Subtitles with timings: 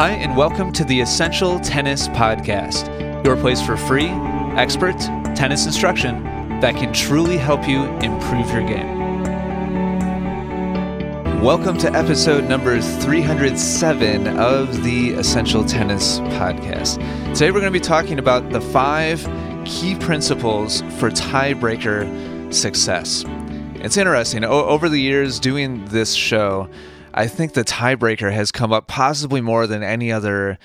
[0.00, 4.08] Hi, and welcome to the Essential Tennis Podcast, your place for free,
[4.56, 4.98] expert
[5.36, 6.22] tennis instruction
[6.60, 8.98] that can truly help you improve your game.
[11.42, 16.94] Welcome to episode number 307 of the Essential Tennis Podcast.
[17.34, 19.22] Today we're going to be talking about the five
[19.66, 23.26] key principles for tiebreaker success.
[23.74, 24.44] It's interesting.
[24.44, 26.70] O- over the years doing this show,
[27.12, 30.58] I think the tiebreaker has come up possibly more than any other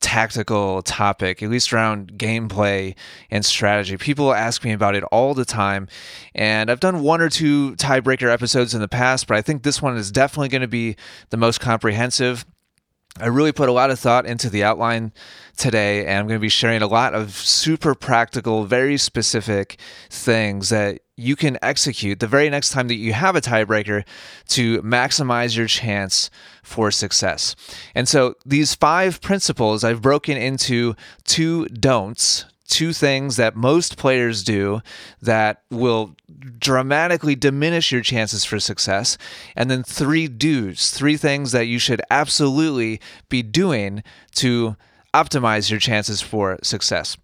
[0.00, 2.94] tactical topic, at least around gameplay
[3.30, 3.96] and strategy.
[3.96, 5.88] People ask me about it all the time,
[6.34, 9.80] and I've done one or two tiebreaker episodes in the past, but I think this
[9.80, 10.96] one is definitely going to be
[11.30, 12.44] the most comprehensive.
[13.18, 15.12] I really put a lot of thought into the outline
[15.56, 19.78] today, and I'm going to be sharing a lot of super practical, very specific
[20.10, 24.04] things that you can execute the very next time that you have a tiebreaker
[24.48, 26.28] to maximize your chance
[26.62, 27.54] for success.
[27.94, 34.42] And so these five principles I've broken into two don'ts, two things that most players
[34.42, 34.80] do
[35.22, 36.16] that will
[36.58, 39.16] dramatically diminish your chances for success,
[39.54, 44.02] and then three do's, three things that you should absolutely be doing
[44.34, 44.76] to
[45.14, 47.16] optimize your chances for success.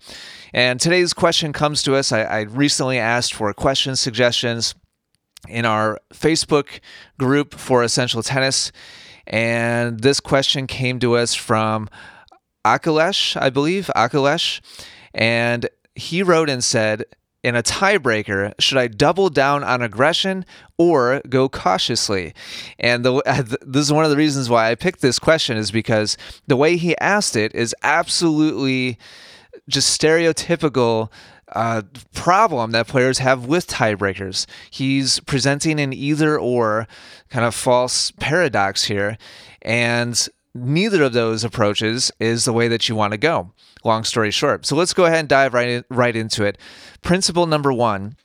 [0.55, 2.13] And today's question comes to us.
[2.13, 4.75] I, I recently asked for question suggestions
[5.49, 6.81] in our Facebook
[7.19, 8.73] group for Essential Tennis.
[9.27, 11.89] And this question came to us from
[12.65, 14.61] Akhilesh, I believe, Akhilesh.
[15.13, 17.05] And he wrote and said,
[17.43, 20.45] in a tiebreaker, should I double down on aggression
[20.79, 22.35] or go cautiously?
[22.79, 26.17] And the, this is one of the reasons why I picked this question is because
[26.47, 28.99] the way he asked it is absolutely
[29.69, 31.11] just stereotypical
[31.53, 31.83] uh,
[32.15, 34.47] problem that players have with tiebreakers.
[34.71, 36.87] He's presenting an either or
[37.29, 39.19] kind of false paradox here.
[39.63, 43.53] And neither of those approaches is the way that you want to go.
[43.85, 44.67] Long story short.
[44.67, 46.59] So let's go ahead and dive right, in, right into it.
[47.03, 48.17] Principle number one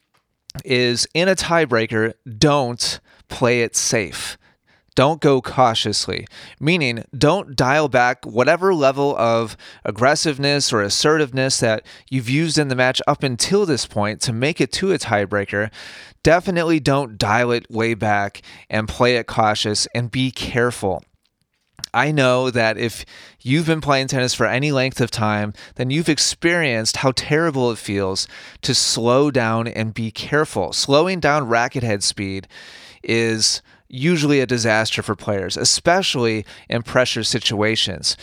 [0.64, 4.38] is in a tiebreaker, don't play it safe.
[4.95, 6.26] Don't go cautiously,
[6.58, 12.78] meaning don't dial back whatever level of aggressiveness or assertiveness that you've used in the
[12.78, 15.70] match up until this point to make it to a tiebreaker.
[16.23, 21.04] Definitely don't dial it way back and play it cautious and be careful.
[21.95, 23.06] I know that if
[23.42, 27.78] you've been playing tennis for any length of time, then you've experienced how terrible it
[27.78, 28.28] feels
[28.64, 30.73] to slow down and be careful.
[30.73, 32.50] Slowing down racket head speed
[33.02, 38.18] is usually a disaster for players, especially in pressure situations.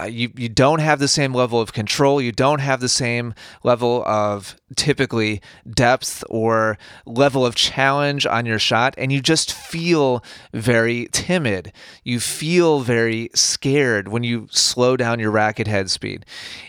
[0.00, 3.34] Uh, you, you don't have the same level of control, you don't have the same
[3.62, 10.22] level of typically depth or level of challenge on your shot, and you just feel
[10.52, 11.72] very timid.
[12.04, 16.24] You feel very scared when you slow down your racket head speed.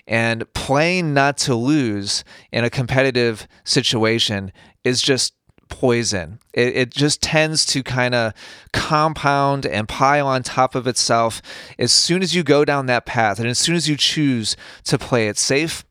[0.08, 4.52] And playing not to lose in a competitive situation
[4.84, 5.34] is just
[5.70, 6.40] poison.
[6.54, 8.34] It, it just tends to kind of
[8.74, 11.42] compound and pile on top of itself
[11.78, 14.98] as soon as you go down that path and as soon as you choose to
[14.98, 15.86] play it safe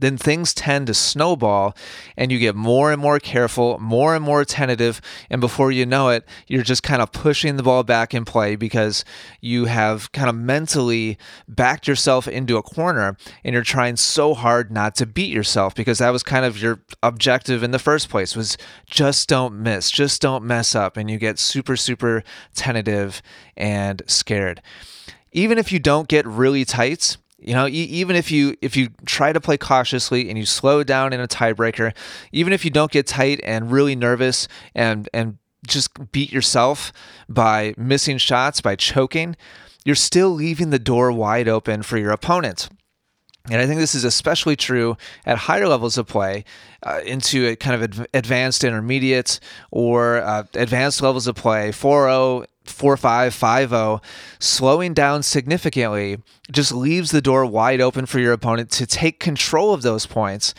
[0.00, 1.76] then things tend to snowball
[2.16, 5.00] and you get more and more careful, more and more tentative.
[5.30, 8.56] And before you know it, you're just kind of pushing the ball back in play
[8.56, 9.04] because
[9.40, 11.18] you have kind of mentally
[11.48, 15.98] backed yourself into a corner and you're trying so hard not to beat yourself because
[15.98, 18.56] that was kind of your objective in the first place was
[18.86, 20.96] just don't miss, just don't mess up.
[20.96, 22.22] And you get super, super
[22.54, 23.22] tentative
[23.56, 24.62] and scared.
[25.32, 29.32] Even if you don't get really tight, you know, even if you if you try
[29.32, 31.94] to play cautiously and you slow down in a tiebreaker,
[32.32, 36.92] even if you don't get tight and really nervous and and just beat yourself
[37.28, 39.36] by missing shots, by choking,
[39.84, 42.68] you're still leaving the door wide open for your opponent.
[43.48, 46.44] And I think this is especially true at higher levels of play,
[46.82, 49.38] uh, into a kind of advanced intermediate
[49.70, 54.00] or uh, advanced levels of play, 4 0 4 5, 5 0,
[54.38, 56.18] slowing down significantly
[56.50, 60.54] just leaves the door wide open for your opponent to take control of those points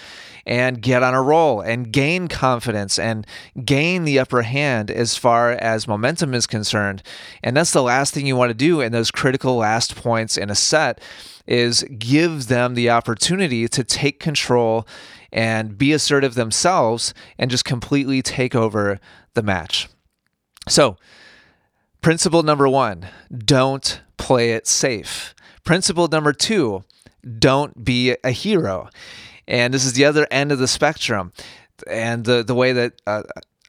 [0.45, 3.27] and get on a roll and gain confidence and
[3.65, 7.03] gain the upper hand as far as momentum is concerned.
[7.43, 10.49] And that's the last thing you want to do in those critical last points in
[10.49, 11.01] a set
[11.45, 14.87] is give them the opportunity to take control
[15.33, 18.99] and be assertive themselves and just completely take over
[19.33, 19.89] the match.
[20.69, 20.97] So,
[22.07, 25.36] Principle number one don't play it safe.
[25.65, 26.86] Principle number two
[27.38, 28.88] don't be a hero.
[29.45, 31.33] And this is the other end of the spectrum.
[31.86, 33.24] And the, the way that uh,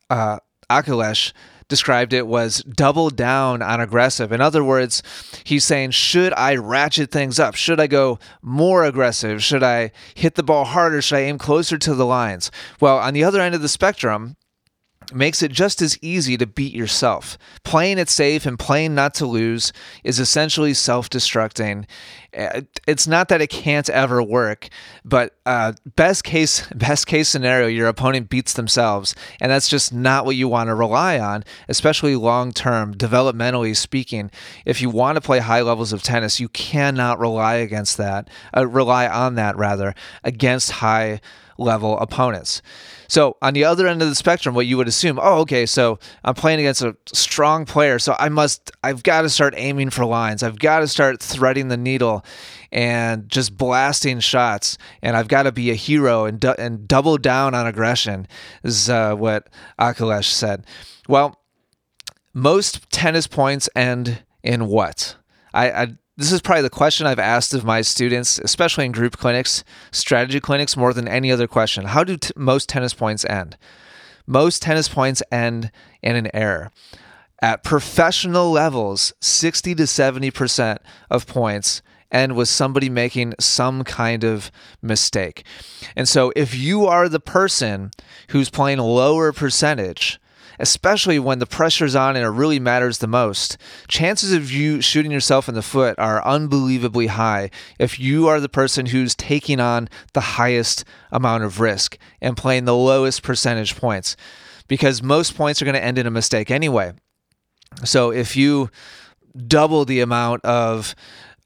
[0.08, 0.38] uh,
[0.70, 1.32] Akhilesh
[1.66, 4.30] described it was double down on aggressive.
[4.30, 5.02] In other words,
[5.42, 7.56] he's saying, should I ratchet things up?
[7.56, 9.42] Should I go more aggressive?
[9.42, 11.02] Should I hit the ball harder?
[11.02, 12.52] Should I aim closer to the lines?
[12.78, 14.36] Well, on the other end of the spectrum,
[15.12, 17.38] makes it just as easy to beat yourself.
[17.64, 19.72] Playing it safe and playing not to lose
[20.04, 21.86] is essentially self destructing.
[22.36, 24.68] Uh, it's not that it can't ever work,
[25.04, 30.24] but uh, best case best case scenario, your opponent beats themselves, and that's just not
[30.24, 34.30] what you want to rely on, especially long term, developmentally speaking.
[34.66, 38.66] If you want to play high levels of tennis, you cannot rely against that, uh,
[38.66, 41.20] rely on that rather against high
[41.56, 42.62] level opponents.
[43.08, 45.98] So on the other end of the spectrum, what you would assume, oh, okay, so
[46.24, 50.04] I'm playing against a strong player, so I must, I've got to start aiming for
[50.04, 50.42] lines.
[50.42, 52.24] I've got to start threading the needle
[52.70, 57.54] and just blasting shots, and I've got to be a hero and and double down
[57.54, 58.28] on aggression.
[58.62, 60.66] Is uh, what Akhilesh said.
[61.08, 61.40] Well,
[62.34, 65.16] most tennis points end in what?
[65.54, 69.16] I, I this is probably the question I've asked of my students, especially in group
[69.16, 69.62] clinics,
[69.92, 71.84] strategy clinics, more than any other question.
[71.84, 73.56] How do t- most tennis points end?
[74.26, 75.70] Most tennis points end
[76.02, 76.72] in an error.
[77.40, 80.78] At professional levels, 60 to 70%
[81.08, 84.50] of points end with somebody making some kind of
[84.82, 85.44] mistake.
[85.94, 87.92] And so if you are the person
[88.30, 90.18] who's playing a lower percentage,
[90.58, 93.56] especially when the pressure's on and it really matters the most,
[93.88, 98.48] chances of you shooting yourself in the foot are unbelievably high if you are the
[98.48, 104.16] person who's taking on the highest amount of risk and playing the lowest percentage points.
[104.66, 106.92] Because most points are going to end in a mistake anyway.
[107.84, 108.70] So if you
[109.46, 110.94] double the amount of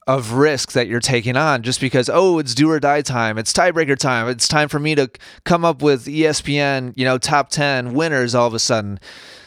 [0.07, 3.53] of risk that you're taking on just because oh it's do or die time it's
[3.53, 5.09] tiebreaker time it's time for me to
[5.45, 8.99] come up with espn you know top 10 winners all of a sudden.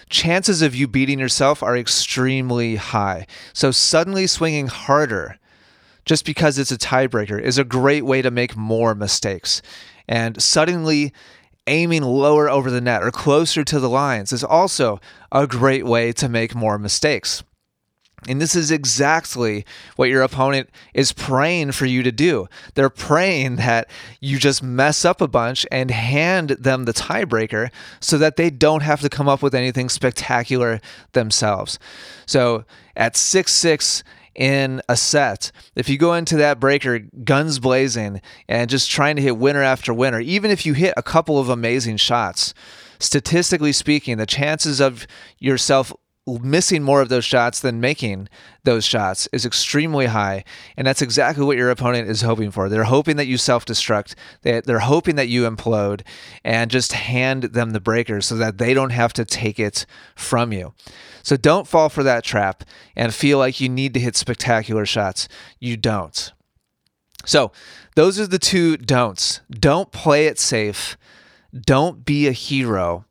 [0.09, 3.25] Chances of you beating yourself are extremely high.
[3.53, 5.39] So suddenly swinging harder
[6.05, 9.61] just because it's a tiebreaker is a great way to make more mistakes.
[10.07, 11.11] And suddenly
[11.65, 14.99] aiming lower over the net or closer to the lines is also
[15.31, 17.43] a great way to make more mistakes
[18.27, 22.47] and this is exactly what your opponent is praying for you to do.
[22.73, 23.89] They're praying that
[24.19, 27.69] you just mess up a bunch and hand them the tiebreaker
[27.99, 30.81] so that they don't have to come up with anything spectacular
[31.13, 31.77] themselves.
[32.25, 38.21] So at 6 6 in a set, if you go into that breaker guns blazing
[38.49, 41.47] and just trying to hit winner after winner, even if you hit a couple of
[41.47, 42.53] amazing shots,
[42.99, 45.07] statistically speaking, the chances of
[45.39, 45.93] yourself
[46.27, 48.27] missing more of those shots than making
[48.63, 50.43] those shots is extremely high.
[50.75, 52.67] And that's exactly what your opponent is hoping for.
[52.67, 54.15] They're hoping that you self-destruct.
[54.41, 56.01] They're hoping that you implode
[56.43, 59.85] and just hand them the breakers so that they don't have to take it
[60.15, 60.73] from you.
[61.21, 62.63] So don't fall for that trap
[62.95, 65.27] and feel like you need to hit spectacular shots.
[65.59, 66.33] You don't.
[67.23, 67.51] So
[67.95, 69.41] those are the two don'ts.
[69.49, 70.97] Don't play it safe.
[71.53, 73.05] Don't be a hero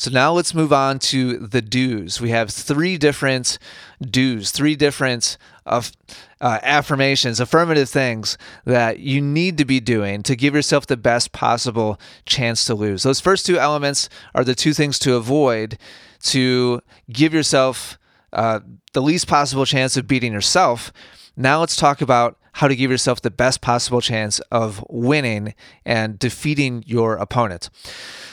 [0.00, 2.22] so now let's move on to the do's.
[2.22, 3.58] We have three different
[4.00, 5.36] do's, three different
[5.66, 5.92] of
[6.40, 11.32] uh, affirmations, affirmative things that you need to be doing to give yourself the best
[11.32, 13.02] possible chance to lose.
[13.02, 15.76] Those first two elements are the two things to avoid
[16.22, 16.80] to
[17.12, 17.98] give yourself
[18.32, 18.60] uh,
[18.94, 20.94] the least possible chance of beating yourself.
[21.36, 26.18] Now let's talk about how to give yourself the best possible chance of winning and
[26.18, 27.70] defeating your opponent.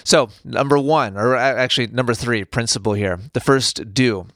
[0.04, 3.20] So, number one, or actually number three, principle here.
[3.34, 4.28] The first do.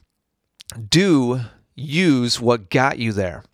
[0.88, 1.40] Do
[1.74, 3.44] use what got you there.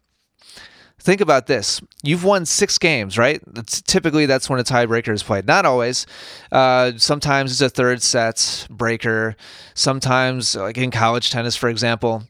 [1.01, 1.81] Think about this.
[2.03, 3.41] You've won six games, right?
[3.67, 5.47] Typically, that's when a tiebreaker is played.
[5.47, 6.07] Not always.
[6.51, 9.37] Uh, sometimes it's a third set breaker.
[9.75, 12.25] Sometimes, like in college tennis, for example,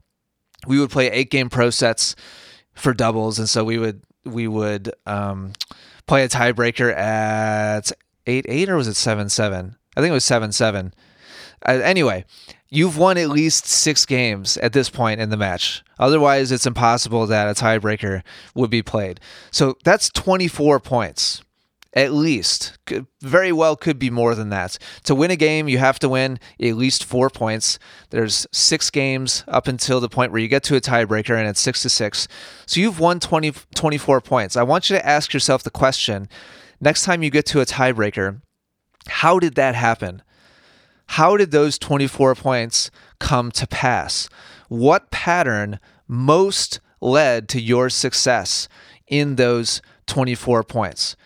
[0.66, 2.14] we would play eight game pro sets
[2.78, 5.52] for doubles, and so we would we would um,
[6.06, 7.92] play a tiebreaker at
[8.26, 9.76] eight eight or was it seven seven?
[9.96, 10.94] I think it was seven seven.
[11.66, 12.24] Uh, anyway,
[12.68, 15.82] you've won at least six games at this point in the match.
[15.98, 18.22] Otherwise, it's impossible that a tiebreaker
[18.54, 19.18] would be played.
[19.50, 21.42] So that's 24 points.
[21.98, 22.78] At least.
[23.22, 24.78] Very well could be more than that.
[25.02, 27.80] To win a game, you have to win at least four points.
[28.10, 31.58] There's six games up until the point where you get to a tiebreaker, and it's
[31.58, 32.28] six to six.
[32.66, 34.56] So you've won 20, 24 points.
[34.56, 36.28] I want you to ask yourself the question
[36.80, 38.42] next time you get to a tiebreaker,
[39.08, 40.22] how did that happen?
[41.08, 44.28] How did those 24 points come to pass?
[44.68, 48.68] What pattern most led to your success
[49.08, 51.16] in those 24 points?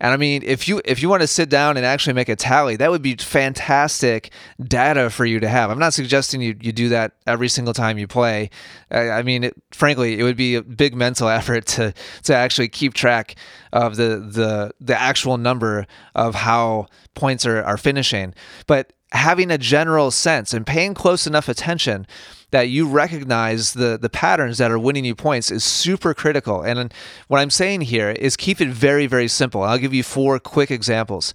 [0.00, 2.36] And I mean, if you if you want to sit down and actually make a
[2.36, 4.30] tally, that would be fantastic
[4.62, 5.70] data for you to have.
[5.70, 8.50] I'm not suggesting you you do that every single time you play.
[8.90, 11.94] I, I mean, it, frankly, it would be a big mental effort to
[12.24, 13.36] to actually keep track
[13.72, 18.34] of the the the actual number of how points are are finishing.
[18.66, 22.06] But having a general sense and paying close enough attention
[22.50, 26.62] that you recognize the the patterns that are winning you points is super critical.
[26.62, 26.92] And
[27.28, 29.62] what I'm saying here is keep it very very simple.
[29.62, 31.34] I'll give you four quick examples.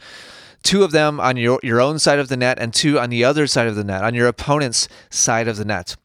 [0.63, 3.23] Two of them on your your own side of the net and two on the
[3.23, 5.95] other side of the net, on your opponent's side of the net.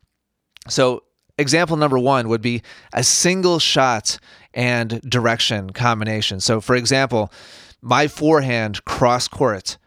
[0.68, 1.04] So,
[1.38, 2.62] example number 1 would be
[2.92, 4.18] a single shot
[4.52, 6.40] and direction combination.
[6.40, 7.32] So, for example,
[7.80, 9.78] my forehand cross court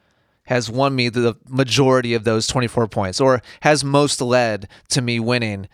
[0.45, 5.19] has won me the majority of those 24 points or has most led to me
[5.19, 5.67] winning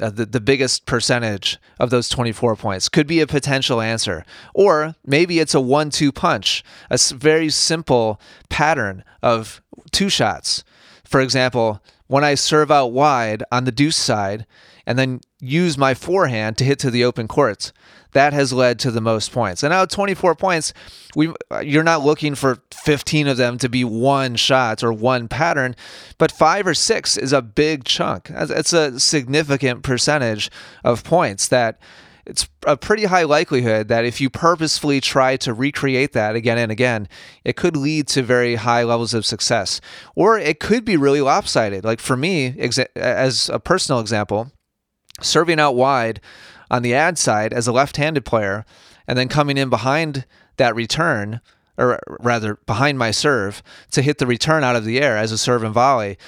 [0.00, 4.24] uh, the, the biggest percentage of those 24 points could be a potential answer.
[4.54, 9.60] Or maybe it's a one two punch, a very simple pattern of
[9.90, 10.64] two shots.
[11.04, 14.46] For example, when I serve out wide on the deuce side
[14.86, 17.72] and then use my forehand to hit to the open courts,
[18.12, 19.62] that has led to the most points.
[19.62, 20.72] And now 24 points,
[21.16, 25.74] we you're not looking for 15 of them to be one shot or one pattern,
[26.18, 28.30] but 5 or 6 is a big chunk.
[28.30, 30.50] It's a significant percentage
[30.84, 31.80] of points that
[32.24, 36.70] it's a pretty high likelihood that if you purposefully try to recreate that again and
[36.70, 37.08] again,
[37.44, 39.80] it could lead to very high levels of success.
[40.14, 41.84] Or it could be really lopsided.
[41.84, 42.54] Like for me,
[42.94, 44.52] as a personal example,
[45.20, 46.20] serving out wide
[46.70, 48.64] on the ad side as a left-handed player
[49.06, 50.24] and then coming in behind
[50.56, 51.40] that return
[51.78, 55.38] or rather behind my serve to hit the return out of the air as a
[55.38, 56.18] serve and volley.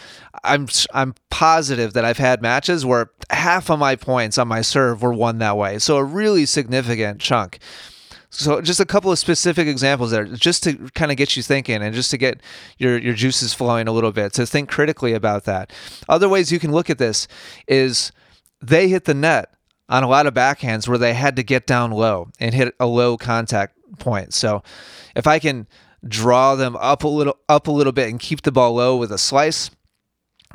[0.43, 5.03] I'm i'm positive that i've had matches where half of my points on my serve
[5.03, 5.79] were won that way.
[5.79, 7.59] So a really significant chunk.
[8.31, 11.83] So just a couple of specific examples there just to kind of get you thinking
[11.83, 12.41] and just to get
[12.79, 15.73] your your juices flowing a little bit to think critically about that.
[16.09, 17.29] Other ways you can look at this
[17.69, 18.13] is
[18.69, 19.55] they hit the net
[19.89, 22.87] on a lot of backhands where they had to get down low and hit a
[22.87, 24.33] low contact point.
[24.33, 24.63] So
[25.15, 25.67] if I can
[26.07, 29.13] draw them up a little up a little bit and keep the ball low with
[29.13, 29.71] a slice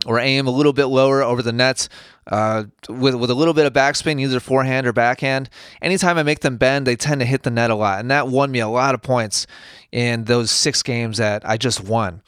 [0.06, 1.90] or aim a little bit lower over the nets
[2.28, 5.50] uh, with with a little bit of backspin, either forehand or backhand.
[5.82, 8.28] Anytime I make them bend, they tend to hit the net a lot, and that
[8.28, 9.48] won me a lot of points
[9.92, 12.22] in those six games that I just won.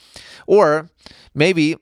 [0.47, 0.89] Or
[1.33, 1.77] maybe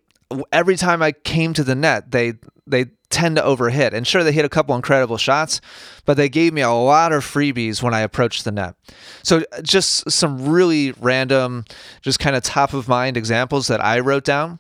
[0.52, 2.34] every time I came to the net, they
[2.68, 3.94] they tend to overhit.
[3.94, 5.62] And sure, they hit a couple incredible shots,
[6.06, 8.76] but they gave me a lot of freebies when I approached the net.
[9.24, 11.66] So, just some really random,
[12.02, 14.60] just kind of top of mind examples that I wrote down.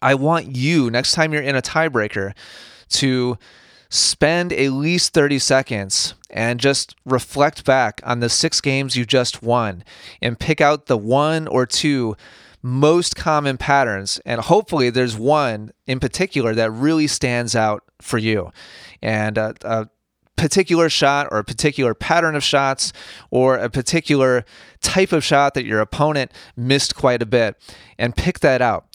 [0.00, 2.32] I want you, next time you're in a tiebreaker,
[2.90, 3.38] to
[3.88, 9.42] spend at least 30 seconds and just reflect back on the six games you just
[9.42, 9.84] won
[10.22, 12.16] and pick out the one or two
[12.62, 14.20] most common patterns.
[14.24, 18.52] And hopefully, there's one in particular that really stands out for you.
[19.02, 19.88] And a, a
[20.36, 22.92] particular shot or a particular pattern of shots
[23.30, 24.44] or a particular
[24.80, 27.56] type of shot that your opponent missed quite a bit
[27.98, 28.86] and pick that out.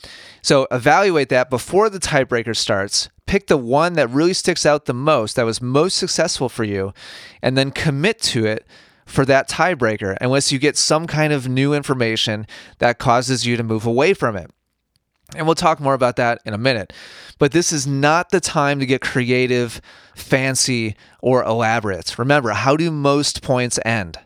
[0.42, 3.10] So evaluate that before the tiebreaker starts.
[3.28, 6.94] Pick the one that really sticks out the most, that was most successful for you,
[7.42, 8.66] and then commit to it
[9.08, 12.46] for that tiebreaker unless you get some kind of new information
[12.78, 14.52] that causes you to move away from it.
[15.36, 16.94] And we'll talk more about that in a minute.
[17.40, 19.82] But this is not the time to get creative,
[20.16, 22.18] fancy, or elaborate.
[22.18, 24.20] Remember, how do most points end?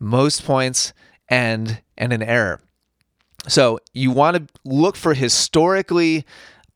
[0.00, 0.92] Most points
[1.28, 2.60] end in an error.
[3.48, 6.24] So you want to look for historically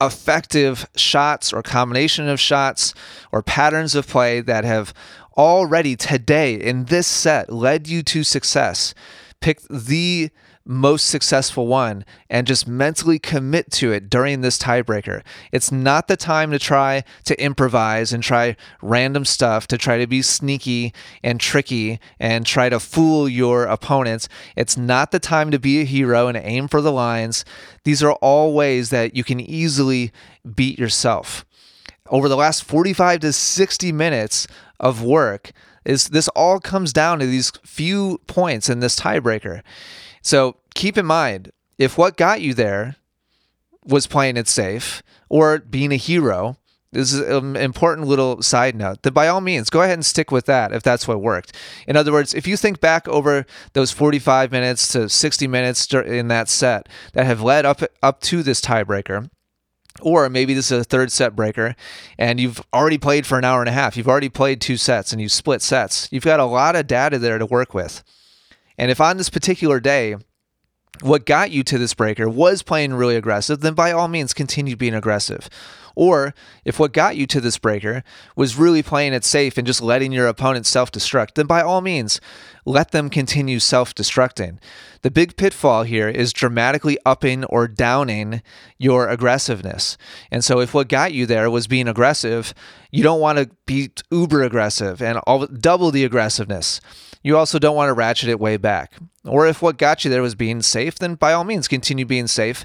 [0.01, 2.95] effective shots or combination of shots
[3.33, 4.93] or patterns of play that have
[5.37, 8.95] already today in this set led you to success.
[9.41, 10.31] Pick the
[10.67, 15.23] most successful one and just mentally commit to it during this tiebreaker.
[15.53, 20.07] It's not the time to try to improvise and try random stuff to try to
[20.07, 24.29] be sneaky and tricky and try to fool your opponents.
[24.57, 27.45] It's not the time to be a hero and aim for the lines.
[27.85, 30.11] These are all ways that you can easily
[30.55, 31.45] beat yourself.
[32.09, 34.47] Over the last 45 to 60 minutes
[34.79, 35.53] of work
[35.85, 39.63] is this all comes down to these few points in this tiebreaker.
[40.23, 42.97] So keep in mind, if what got you there
[43.85, 46.57] was playing it safe or being a hero,
[46.93, 50.31] this is an important little side note that by all means go ahead and stick
[50.31, 51.55] with that if that's what worked.
[51.87, 56.29] In other words, if you think back over those 45 minutes to 60 minutes in
[56.29, 59.31] that set that have led up up to this tiebreaker,
[60.03, 61.75] or maybe this is a third set breaker
[62.19, 63.97] and you've already played for an hour and a half.
[63.97, 66.09] You've already played two sets and you split sets.
[66.11, 68.03] You've got a lot of data there to work with.
[68.79, 70.17] And if on this particular day,
[71.03, 74.77] what got you to this breaker was playing really aggressive, then by all means continue
[74.77, 75.49] being aggressive.
[75.97, 76.35] Or
[76.67, 78.05] if what got you to this breaker
[78.37, 81.81] was really playing it safe and just letting your opponent self destruct, then by all
[81.81, 82.21] means,
[82.67, 84.59] let them continue self destructing.
[85.01, 88.43] The big pitfall here is dramatically upping or downing
[88.77, 89.97] your aggressiveness.
[90.31, 92.53] And so if what got you there was being aggressive,
[92.91, 96.81] you don't want to be uber aggressive and all, double the aggressiveness.
[97.27, 98.93] You also don't want to ratchet it way back.
[99.25, 102.29] Or if what got you there was being safe, then by all means continue being
[102.29, 102.65] safe.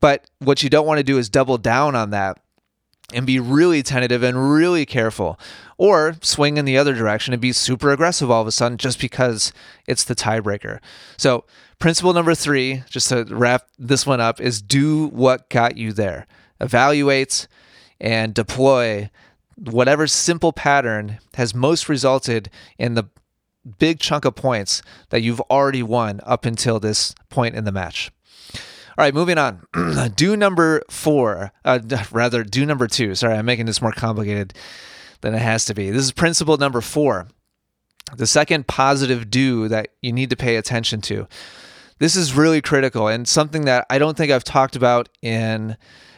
[0.00, 2.40] But what you don't want to do is double down on that
[3.12, 5.38] and be really tentative and really careful,
[5.76, 8.98] or swing in the other direction and be super aggressive all of a sudden just
[8.98, 9.52] because
[9.86, 10.78] it's the tiebreaker.
[11.18, 11.44] So,
[11.78, 16.26] principle number three, just to wrap this one up, is do what got you there.
[16.58, 17.46] Evaluate
[18.00, 19.10] and deploy
[19.56, 23.04] whatever simple pattern has most resulted in the
[23.78, 28.10] big chunk of points that you've already won up until this point in the match.
[28.54, 29.66] All right, moving on.
[30.16, 31.78] do number four, uh,
[32.10, 33.14] rather, do number two.
[33.14, 34.54] Sorry, I'm making this more complicated
[35.20, 35.90] than it has to be.
[35.90, 37.28] This is principle number four.
[38.16, 41.28] The second positive do that you need to pay attention to.
[41.98, 45.76] This is really critical and something that I don't think I've talked about in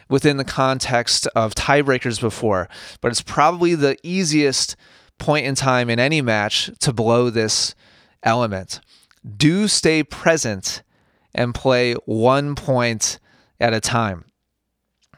[0.09, 2.69] within the context of tiebreakers before,
[3.01, 4.75] but it's probably the easiest
[5.17, 7.75] point in time in any match to blow this
[8.23, 8.79] element.
[9.37, 10.83] Do stay present
[11.33, 13.19] and play one point
[13.59, 14.25] at a time.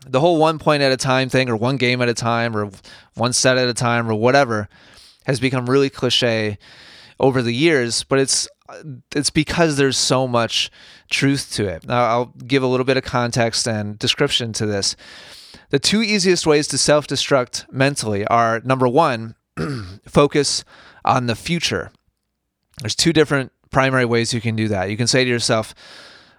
[0.08, 2.70] The whole one point at a time thing, or one game at a time, or
[3.16, 4.70] one set at a time, or whatever,
[5.26, 6.60] has become really cliche
[7.20, 8.48] over the years, but it's
[9.16, 10.72] it's because there's so much
[11.10, 11.88] truth to it.
[11.88, 14.96] Now, I'll give a little bit of context and description to this.
[15.70, 19.36] The two easiest ways to self destruct mentally are number one,
[20.08, 20.64] focus
[21.04, 21.92] on the future.
[22.80, 24.90] There's two different primary ways you can do that.
[24.90, 25.74] You can say to yourself,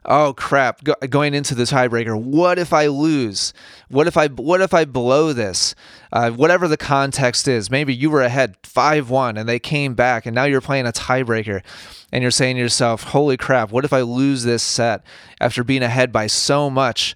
[0.05, 3.53] "Oh crap, go, going into the tiebreaker, what if I lose?
[3.89, 5.75] What if I what if I blow this?
[6.13, 10.35] Uh, whatever the context is, maybe you were ahead 5-1 and they came back and
[10.35, 11.63] now you're playing a tiebreaker
[12.13, 15.03] and you're saying to yourself, "Holy crap, what if I lose this set
[15.41, 17.15] after being ahead by so much?"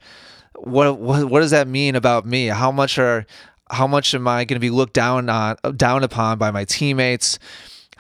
[0.63, 2.49] What, what, what does that mean about me?
[2.49, 3.25] How much are
[3.71, 7.39] how much am I going to be looked down on down upon by my teammates?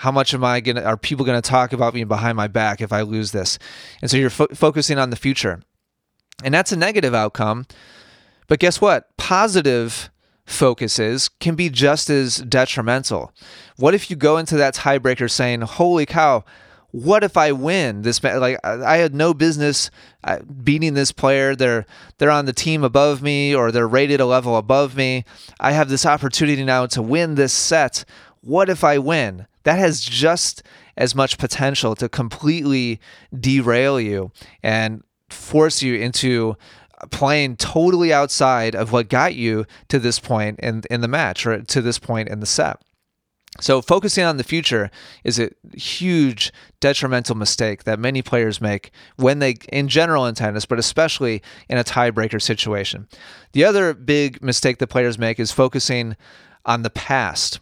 [0.00, 2.90] how much am I gonna are people gonna talk about me behind my back if
[2.90, 3.58] I lose this?
[4.00, 5.60] And so you're fo- focusing on the future,
[6.42, 7.66] and that's a negative outcome.
[8.46, 9.14] But guess what?
[9.18, 10.10] Positive
[10.46, 13.34] focuses can be just as detrimental.
[13.76, 16.46] What if you go into that tiebreaker saying, "Holy cow!"
[16.92, 18.22] What if I win this?
[18.22, 19.90] Like I had no business
[20.24, 21.54] uh, beating this player.
[21.54, 21.86] They're
[22.18, 25.24] they're on the team above me, or they're rated a level above me.
[25.60, 28.04] I have this opportunity now to win this set.
[28.40, 29.46] What if I win?
[29.64, 30.62] that has just
[30.96, 33.00] as much potential to completely
[33.38, 36.56] derail you and force you into
[37.10, 41.62] playing totally outside of what got you to this point in, in the match or
[41.62, 42.80] to this point in the set.
[43.60, 44.90] So, focusing on the future
[45.24, 50.66] is a huge detrimental mistake that many players make when they, in general in tennis,
[50.66, 53.06] but especially in a tiebreaker situation.
[53.52, 56.16] The other big mistake that players make is focusing
[56.64, 57.60] on the past.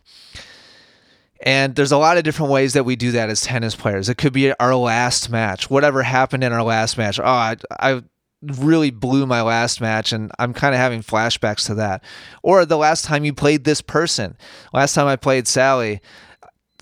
[1.40, 4.08] And there's a lot of different ways that we do that as tennis players.
[4.08, 7.20] It could be our last match, whatever happened in our last match.
[7.20, 8.02] Oh, I, I
[8.42, 12.04] really blew my last match and I'm kind of having flashbacks to that.
[12.42, 14.36] Or the last time you played this person.
[14.72, 16.00] Last time I played Sally,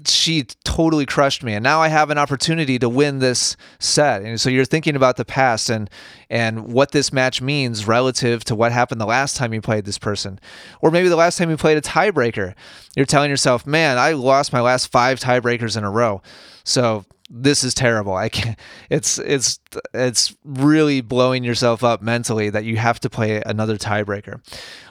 [0.05, 4.38] she totally crushed me and now i have an opportunity to win this set and
[4.38, 5.88] so you're thinking about the past and
[6.29, 9.99] and what this match means relative to what happened the last time you played this
[9.99, 10.38] person
[10.83, 12.55] or maybe the last time you played a tiebreaker
[12.95, 16.21] you're telling yourself man i lost my last five tiebreakers in a row
[16.62, 18.59] so this is terrible i can't
[18.89, 19.59] it's it's
[19.93, 24.41] it's really blowing yourself up mentally that you have to play another tiebreaker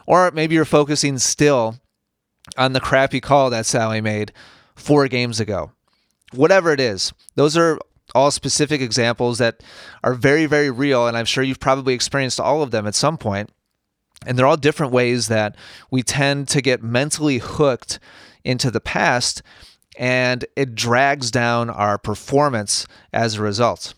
[0.06, 1.76] or maybe you're focusing still
[2.58, 4.32] on the crappy call that sally made
[4.76, 5.72] four games ago.
[6.34, 7.80] Whatever it is, those are
[8.14, 9.64] all specific examples that
[10.04, 11.08] are very, very real.
[11.08, 13.50] And I'm sure you've probably experienced all of them at some point.
[14.26, 15.56] And they're all different ways that
[15.92, 18.00] we tend to get mentally hooked
[18.44, 19.42] into the past
[19.98, 23.94] and it drags down our performance as a result.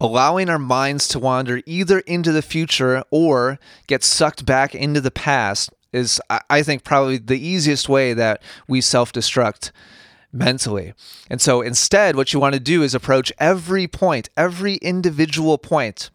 [0.00, 5.10] Allowing our minds to wander either into the future or get sucked back into the
[5.10, 9.72] past is, I think, probably the easiest way that we self destruct
[10.32, 10.94] mentally.
[11.28, 16.10] And so instead, what you want to do is approach every point, every individual point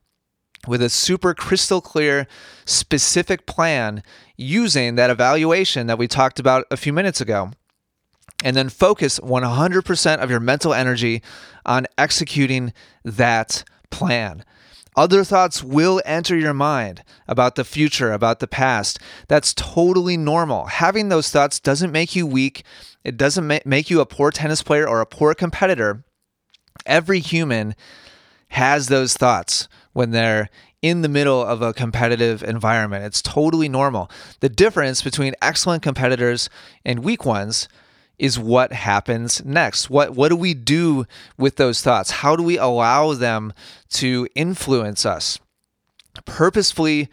[0.68, 2.28] with a super crystal clear,
[2.66, 4.04] specific plan
[4.38, 7.52] using that evaluation that we talked about a few minutes ago.
[8.46, 11.24] And then focus 100% of your mental energy
[11.66, 12.72] on executing
[13.04, 14.46] that plan.
[14.96, 19.00] Other thoughts will enter your mind about the future, about the past.
[19.28, 20.68] That's totally normal.
[20.68, 22.64] Having those thoughts doesn't make you weak.
[23.04, 26.06] It doesn't make you a poor tennis player or a poor competitor.
[26.86, 27.74] Every human
[28.50, 30.50] has those thoughts when they're
[30.84, 33.06] in the middle of a competitive environment.
[33.06, 34.12] It's totally normal.
[34.40, 36.48] The difference between excellent competitors
[36.86, 37.68] and weak ones
[38.18, 39.90] is what happens next.
[39.90, 41.06] What what do we do
[41.38, 42.12] with those thoughts?
[42.12, 43.54] How do we allow them
[43.92, 45.40] to influence us?
[46.26, 47.10] Purposefully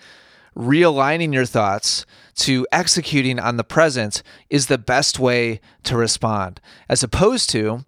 [0.57, 7.03] realigning your thoughts to executing on the present is the best way to respond as
[7.03, 7.85] opposed to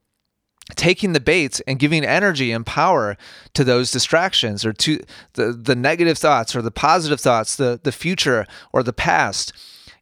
[0.77, 3.17] taking the bait and giving energy and power
[3.53, 4.99] to those distractions or to
[5.35, 9.53] the, the negative thoughts or the positive thoughts the, the future or the past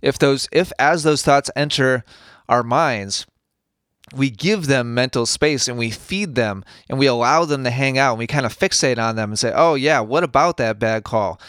[0.00, 2.04] if those if as those thoughts enter
[2.52, 3.26] our minds
[4.14, 7.96] we give them mental space and we feed them and we allow them to hang
[7.96, 10.78] out and we kind of fixate on them and say oh yeah what about that
[10.78, 11.40] bad call?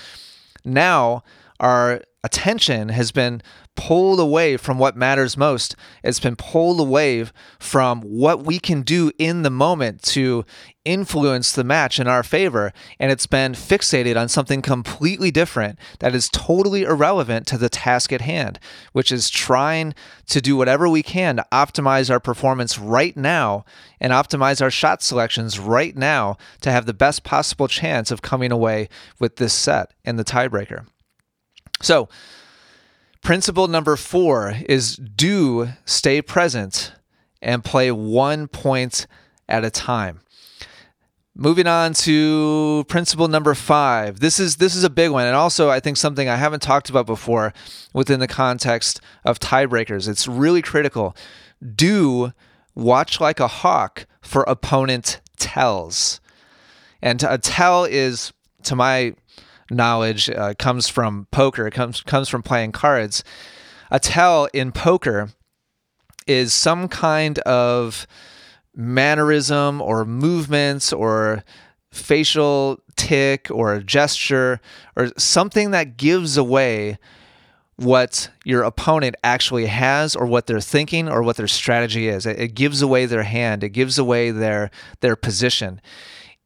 [0.63, 1.23] Now
[1.59, 3.41] our attention has been
[3.75, 5.75] pulled away from what matters most.
[6.03, 7.25] It's been pulled away
[7.59, 10.45] from what we can do in the moment to
[10.85, 12.73] influence the match in our favor.
[12.99, 18.11] And it's been fixated on something completely different that is totally irrelevant to the task
[18.11, 18.59] at hand,
[18.91, 19.93] which is trying
[20.27, 23.65] to do whatever we can to optimize our performance right now
[23.99, 28.51] and optimize our shot selections right now to have the best possible chance of coming
[28.51, 30.85] away with this set and the tiebreaker.
[31.81, 32.07] So,
[33.23, 36.93] principle number four is do stay present
[37.41, 39.07] and play one point
[39.47, 40.19] at a time.
[41.35, 44.19] Moving on to principle number five.
[44.19, 46.91] This is this is a big one, and also I think something I haven't talked
[46.91, 47.53] about before
[47.91, 50.07] within the context of tiebreakers.
[50.07, 51.15] It's really critical.
[51.75, 52.33] Do
[52.75, 56.21] watch like a hawk for opponent tells,
[57.01, 58.31] and a tell is,
[58.63, 59.15] to my
[59.73, 61.67] knowledge uh, comes from poker.
[61.67, 63.23] It comes comes from playing cards.
[63.91, 65.29] A tell in poker
[66.25, 68.07] is some kind of
[68.75, 71.43] mannerism or movements or
[71.91, 74.59] facial tick or a gesture
[74.95, 76.97] or something that gives away
[77.75, 82.25] what your opponent actually has or what they're thinking or what their strategy is.
[82.25, 83.63] It, it gives away their hand.
[83.63, 85.81] It gives away their their position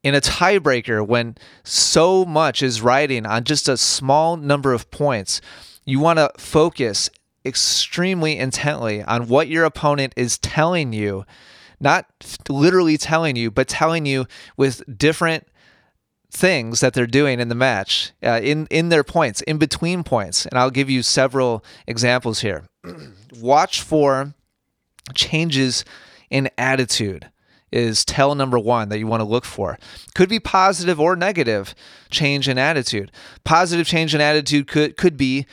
[0.03, 5.41] in a tiebreaker when so much is riding on just a small number of points,
[5.85, 7.09] you want to focus
[7.45, 11.25] extremely intently on what your opponent is telling you,
[11.79, 12.05] not
[12.49, 15.47] literally telling you, but telling you with different
[16.29, 20.45] things that they're doing in the match, uh, in in their points, in between points,
[20.45, 22.65] and I'll give you several examples here.
[23.39, 24.33] Watch for
[25.13, 25.85] changes
[26.29, 27.29] in attitude
[27.71, 29.77] is tell number one that you want to look for.
[30.15, 31.75] Could be positive or negative
[32.09, 33.11] change in attitude.
[33.43, 35.45] Positive change in attitude could could be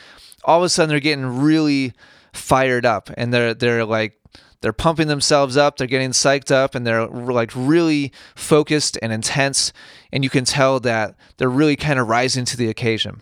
[0.44, 1.92] all of a sudden they're getting really
[2.32, 4.18] fired up and they're they're like
[4.64, 9.74] they're pumping themselves up, they're getting psyched up, and they're like really focused and intense.
[10.10, 13.20] And you can tell that they're really kind of rising to the occasion.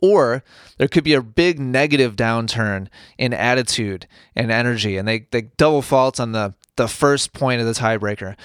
[0.00, 0.44] Or
[0.78, 2.86] there could be a big negative downturn
[3.18, 7.66] in attitude and energy, and they, they double fault on the the first point of
[7.66, 8.36] the tiebreaker,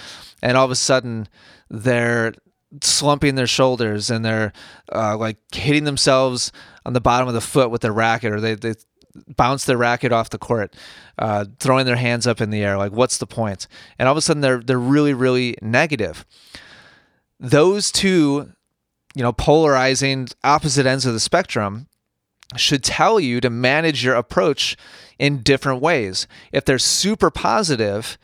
[0.42, 1.28] and all of a sudden
[1.70, 2.34] they're
[2.82, 4.54] slumping their shoulders and they're
[4.94, 6.52] uh, like hitting themselves
[6.86, 8.74] on the bottom of the foot with their racket, or they they
[9.36, 10.76] bounce their racket off the court,
[11.18, 12.78] uh, throwing their hands up in the air.
[12.78, 13.68] Like, what's the point?
[13.98, 16.26] And all of a sudden they're they're really really negative.
[17.39, 18.52] Those two,
[19.15, 21.88] you know, polarizing opposite ends of the spectrum
[22.58, 24.76] should tell you to manage your approach
[25.18, 26.28] in different ways.
[26.52, 28.18] If they're super positive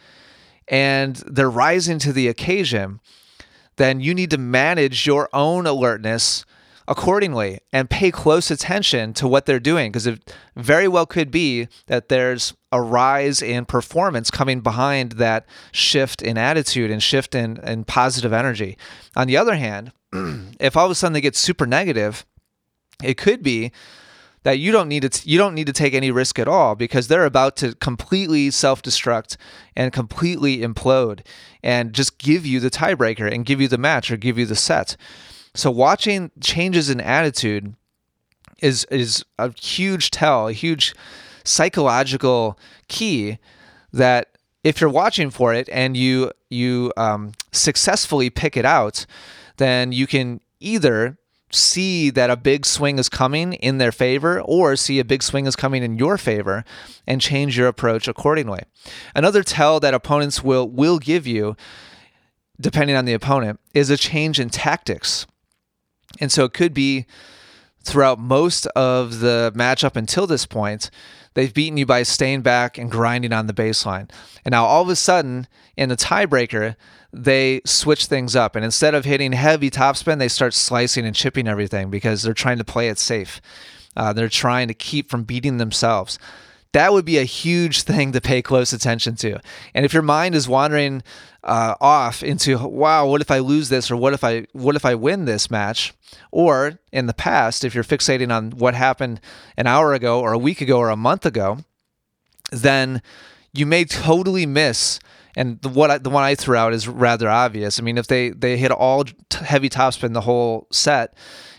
[0.68, 3.00] and they're rising to the occasion,
[3.76, 6.46] then you need to manage your own alertness
[6.88, 11.68] accordingly and pay close attention to what they're doing because it very well could be
[11.88, 17.58] that there's a rise in performance coming behind that shift in attitude and shift in,
[17.64, 18.78] in positive energy.
[19.16, 19.92] On the other hand,
[20.60, 22.26] if all of a sudden they get super negative,
[23.04, 23.72] it could be
[24.46, 27.08] that you don't need to you don't need to take any risk at all because
[27.08, 29.38] they're about to completely self-destruct
[29.76, 31.22] and completely implode
[31.64, 34.56] and just give you the tiebreaker and give you the match or give you the
[34.56, 34.96] set.
[35.56, 37.74] So watching changes in attitude
[38.62, 40.94] is is a huge tell, a huge
[41.44, 43.40] psychological key
[43.92, 49.08] that if you're watching for it and you you um, successfully pick it out,
[49.58, 51.18] then you can either
[51.52, 55.46] see that a big swing is coming in their favor or see a big swing
[55.46, 56.66] is coming in your favor
[57.06, 58.64] and change your approach accordingly.
[59.14, 61.56] Another tell that opponents will will give you
[62.60, 65.28] depending on the opponent is a change in tactics.
[66.20, 67.06] And so it could be
[67.84, 70.90] throughout most of the matchup until this point,
[71.34, 74.10] they've beaten you by staying back and grinding on the baseline.
[74.44, 76.76] And now all of a sudden in the tiebreaker,
[77.16, 78.56] they switch things up.
[78.56, 82.58] And instead of hitting heavy topspin, they start slicing and chipping everything because they're trying
[82.58, 83.42] to play it safe.
[83.96, 86.20] Uh, they're trying to keep from beating themselves.
[86.74, 89.40] That would be a huge thing to pay close attention to.
[89.74, 91.04] And if your mind is wandering
[91.42, 94.84] uh, off into, wow, what if I lose this, or what if I what if
[94.84, 95.94] I win this match,
[96.32, 99.22] or in the past, if you're fixating on what happened
[99.56, 101.60] an hour ago, or a week ago, or a month ago,
[102.52, 103.02] then
[103.54, 105.00] you may totally miss
[105.36, 107.80] and the what I, the one I threw out is rather obvious.
[107.80, 111.14] I mean, if they they hit all t- heavy topspin the whole set,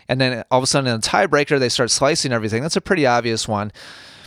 [0.07, 2.81] and then all of a sudden in a tiebreaker they start slicing everything, that's a
[2.81, 3.71] pretty obvious one.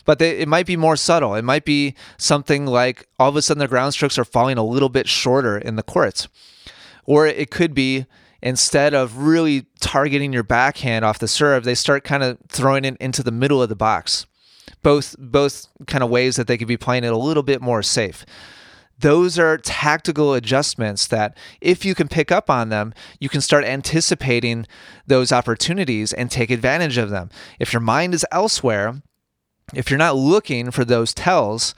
[0.04, 1.34] But they, it might be more subtle.
[1.34, 4.64] It might be something like all of a sudden their ground strokes are falling a
[4.64, 6.28] little bit shorter in the courts,
[7.04, 8.06] or it could be
[8.42, 12.96] instead of really targeting your backhand off the serve, they start kind of throwing it
[12.98, 14.26] into the middle of the box.
[14.82, 17.82] Both both kind of ways that they could be playing it a little bit more
[17.82, 18.24] safe
[19.00, 23.64] those are tactical adjustments that if you can pick up on them, you can start
[23.64, 24.66] anticipating
[25.06, 27.30] those opportunities and take advantage of them.
[27.58, 29.02] If your mind is elsewhere,
[29.74, 31.74] if you're not looking for those tells,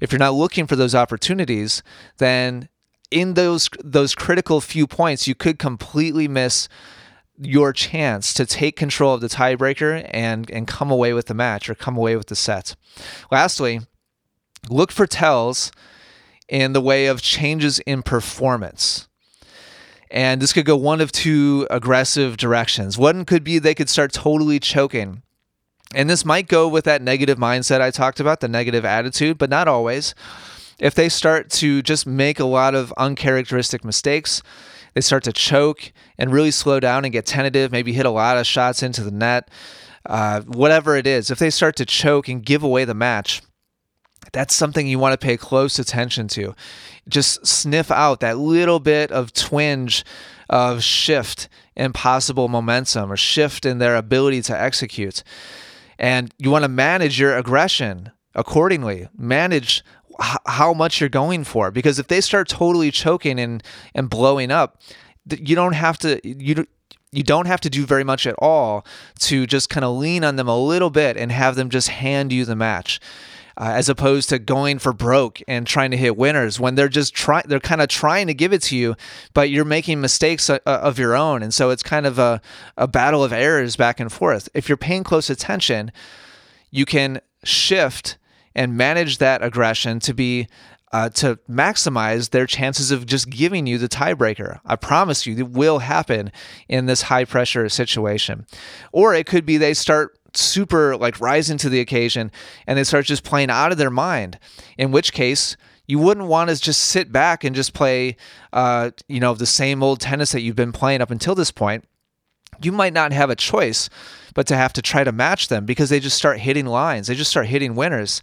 [0.00, 1.82] if you're not looking for those opportunities,
[2.18, 2.68] then
[3.10, 6.68] in those those critical few points, you could completely miss
[7.38, 11.68] your chance to take control of the tiebreaker and and come away with the match
[11.68, 12.74] or come away with the set.
[13.30, 13.80] Lastly,
[14.68, 15.70] look for tells
[16.48, 19.08] in the way of changes in performance.
[20.10, 22.96] And this could go one of two aggressive directions.
[22.96, 25.22] One could be they could start totally choking.
[25.94, 29.50] And this might go with that negative mindset I talked about, the negative attitude, but
[29.50, 30.14] not always.
[30.78, 34.42] If they start to just make a lot of uncharacteristic mistakes,
[34.94, 38.36] they start to choke and really slow down and get tentative, maybe hit a lot
[38.36, 39.50] of shots into the net,
[40.06, 43.42] uh, whatever it is, if they start to choke and give away the match,
[44.32, 46.54] that's something you want to pay close attention to.
[47.08, 50.04] Just sniff out that little bit of twinge
[50.48, 55.22] of shift in possible momentum or shift in their ability to execute.
[55.98, 59.08] And you want to manage your aggression accordingly.
[59.16, 59.82] Manage
[60.20, 63.62] h- how much you're going for because if they start totally choking and
[63.94, 64.80] and blowing up,
[65.30, 66.66] you don't have to you
[67.12, 68.84] you don't have to do very much at all
[69.20, 72.32] to just kind of lean on them a little bit and have them just hand
[72.32, 73.00] you the match
[73.56, 77.14] uh, as opposed to going for broke and trying to hit winners when they're just
[77.14, 78.94] trying they're kind of trying to give it to you
[79.32, 82.40] but you're making mistakes uh, uh, of your own and so it's kind of a,
[82.76, 85.92] a battle of errors back and forth if you're paying close attention
[86.70, 88.18] you can shift
[88.54, 90.46] and manage that aggression to be
[90.94, 94.60] uh, to maximize their chances of just giving you the tiebreaker.
[94.64, 96.30] I promise you, it will happen
[96.68, 98.46] in this high pressure situation.
[98.92, 102.30] Or it could be they start super like rising to the occasion
[102.66, 104.38] and they start just playing out of their mind.
[104.78, 108.16] In which case, you wouldn't want to just sit back and just play,
[108.52, 111.84] uh, you know, the same old tennis that you've been playing up until this point.
[112.62, 113.90] You might not have a choice
[114.34, 117.06] but to have to try to match them because they just start hitting lines.
[117.06, 118.20] They just start hitting winners.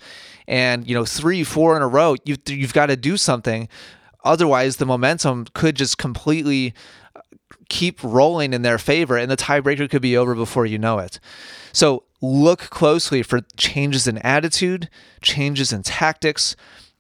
[0.47, 3.69] And, you know, three, four in a row, you, you've got to do something.
[4.23, 6.73] Otherwise, the momentum could just completely
[7.71, 11.21] keep rolling in their favor and the tiebreaker could be over before you know it.
[11.71, 14.89] So look closely for changes in attitude,
[15.21, 16.57] changes in tactics,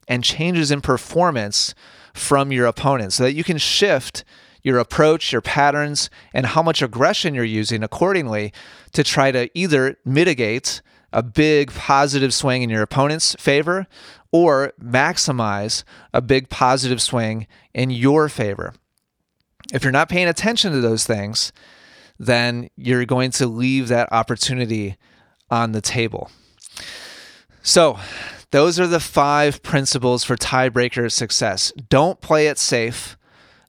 [0.07, 1.75] and changes in performance
[2.13, 4.23] from your opponent so that you can shift
[4.63, 8.53] your approach, your patterns, and how much aggression you're using accordingly
[8.93, 10.81] to try to either mitigate
[11.11, 13.87] a big positive swing in your opponent's favor
[14.31, 18.73] or maximize a big positive swing in your favor.
[19.71, 21.51] If you're not paying attention to those things,
[22.19, 24.97] then you're going to leave that opportunity
[25.49, 26.29] on the table.
[27.63, 27.99] So,
[28.51, 31.71] those are the five principles for tiebreaker success.
[31.89, 33.17] Don't play it safe.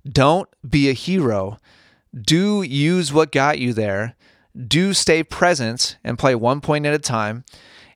[0.08, 1.58] Don't be a hero.
[2.20, 4.16] Do use what got you there.
[4.66, 7.44] Do stay present and play one point at a time.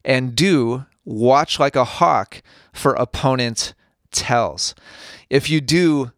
[0.05, 2.41] And do watch like a hawk
[2.73, 3.75] for opponent
[4.13, 4.75] tells.
[5.29, 6.13] If you do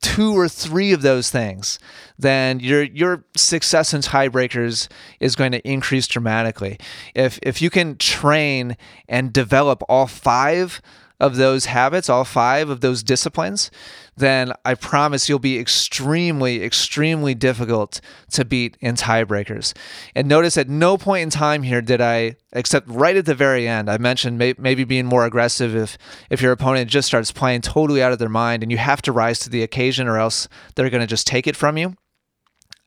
[0.00, 1.78] two or three of those things,
[2.18, 4.88] then your your success in tiebreakers
[5.20, 6.78] is going to increase dramatically.
[7.14, 8.76] If if you can train
[9.08, 10.80] and develop all five
[11.20, 13.70] of those habits, all five of those disciplines,
[14.16, 18.00] then I promise you'll be extremely, extremely difficult
[18.32, 19.74] to beat in tiebreakers.
[20.14, 23.68] And notice at no point in time here did I, except right at the very
[23.68, 25.98] end, I mentioned may, maybe being more aggressive if
[26.30, 29.12] if your opponent just starts playing totally out of their mind and you have to
[29.12, 31.94] rise to the occasion or else they're going to just take it from you.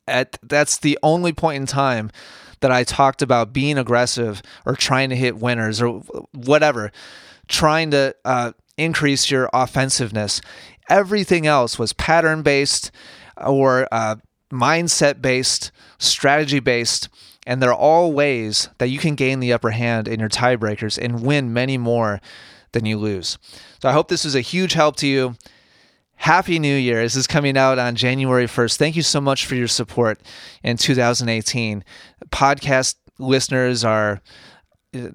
[0.08, 2.12] At that's the only point in time
[2.60, 6.92] that I talked about being aggressive or trying to hit winners or whatever,
[7.54, 10.42] trying to uh, increase your offensiveness.
[10.90, 12.92] Everything else was pattern based
[13.38, 14.16] or uh,
[14.52, 17.10] mindset based, strategy based.
[17.46, 21.24] And they're all ways that you can gain the upper hand in your tiebreakers and
[21.24, 22.20] win many more
[22.72, 23.38] than you lose.
[23.82, 25.36] So I hope this was a huge help to you.
[26.16, 27.04] Happy New Year.
[27.04, 28.78] This is coming out on January 1st.
[28.78, 30.20] Thank you so much for your support
[30.64, 31.84] in 2018.
[32.30, 34.22] Podcast listeners are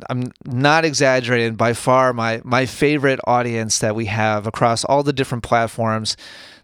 [0.09, 5.12] I'm not exaggerating by far my my favorite audience that we have across all the
[5.12, 6.17] different platforms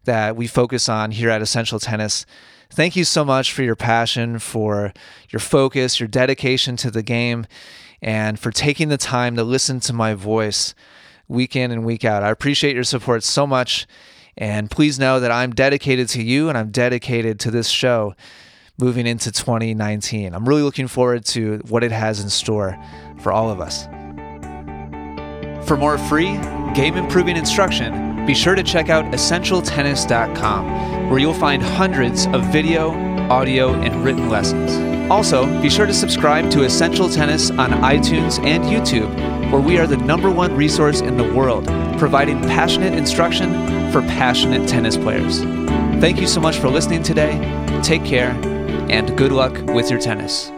[0.05, 2.27] that we focus on here at Essential Tennis.
[2.71, 4.93] Thank you so much for your passion, for
[5.31, 7.47] your focus, your dedication to the game,
[8.03, 10.75] and for taking the time to listen to my voice
[11.29, 12.23] week in and week out.
[12.23, 13.87] I appreciate your support so much.
[14.37, 18.15] And please know that I'm dedicated to you and I'm dedicated to this show
[18.79, 20.35] moving into 2019.
[20.35, 22.79] I'm really looking forward to what it has in store
[23.21, 23.85] for all of us.
[25.67, 26.39] For more free
[26.75, 32.91] game improving instruction, be sure to check out essentialtennis.com, where you'll find hundreds of video,
[33.31, 35.11] audio, and written lessons.
[35.11, 39.15] Also, be sure to subscribe to Essential Tennis on iTunes and YouTube,
[39.53, 41.67] where we are the number one resource in the world,
[41.99, 43.53] providing passionate instruction
[43.93, 45.41] for passionate tennis players.
[46.01, 47.39] Thank you so much for listening today.
[47.83, 48.33] Take care,
[48.91, 50.54] and good luck with your tennis.